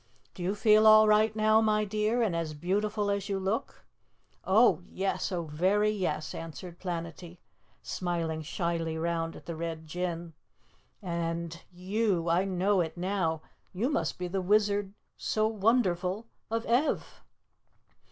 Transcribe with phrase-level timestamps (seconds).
[0.33, 3.85] "Do you feel all right now, my dear, and as beautiful as you look?"
[4.43, 5.31] "Oh, yes!
[5.31, 7.37] Oh, very yes!" answered Planetty,
[7.83, 10.33] smiling shyly round at the Red Jinn.
[11.03, 13.43] "And you, I know it now,
[13.73, 17.21] you must be the Wizard so wonderful of Ev?"